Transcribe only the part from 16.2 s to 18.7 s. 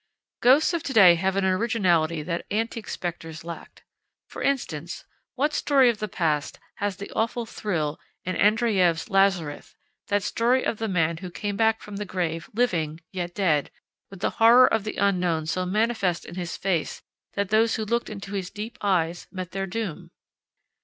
in his face that those who looked into his